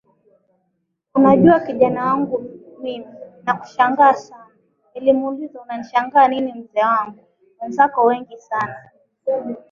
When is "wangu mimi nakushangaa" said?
2.05-4.13